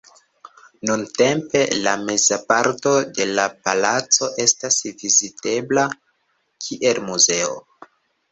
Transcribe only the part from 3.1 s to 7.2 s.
de la palaco estas vizitebla kiel